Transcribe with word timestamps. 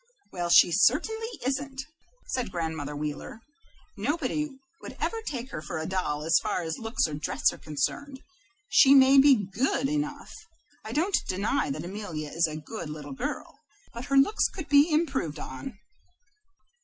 "Well, 0.31 0.49
she 0.49 0.71
certainly 0.71 1.29
isn't," 1.45 1.83
said 2.25 2.51
Grandmother 2.51 2.95
Wheeler. 2.95 3.41
"Nobody 3.95 4.49
would 4.81 4.97
ever 4.99 5.21
take 5.27 5.51
her 5.51 5.61
for 5.61 5.77
a 5.77 5.85
doll 5.85 6.23
as 6.23 6.39
far 6.41 6.63
as 6.63 6.79
looks 6.79 7.07
or 7.07 7.13
dress 7.13 7.53
are 7.53 7.59
concerned. 7.59 8.19
She 8.67 8.95
may 8.95 9.19
be 9.19 9.35
GOOD 9.35 9.87
enough. 9.87 10.33
I 10.83 10.91
don't 10.91 11.23
deny 11.27 11.69
that 11.69 11.85
Amelia 11.85 12.29
is 12.31 12.47
a 12.47 12.57
good 12.57 12.89
little 12.89 13.13
girl, 13.13 13.59
but 13.93 14.05
her 14.05 14.17
looks 14.17 14.49
could 14.49 14.69
be 14.69 14.91
improved 14.91 15.37
on." 15.37 15.77